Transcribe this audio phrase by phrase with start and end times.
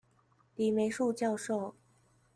[0.55, 1.75] 李梅樹教授